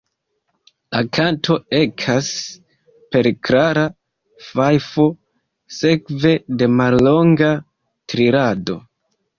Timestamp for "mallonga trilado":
6.83-8.85